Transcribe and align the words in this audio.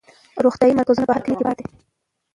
روغتیایي 0.45 0.77
مرکزونه 0.77 1.05
په 1.07 1.13
هر 1.15 1.21
کلي 1.23 1.35
کې 1.35 1.39
پکار 1.41 1.55
دي. 1.59 1.65